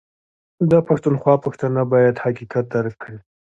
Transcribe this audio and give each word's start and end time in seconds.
ده 0.69 0.77
پښتونخوا 0.87 1.35
پښتانه 1.45 1.81
بايد 1.91 2.15
حقيقت 2.25 2.65
درک 2.73 2.95
کړي 3.03 3.19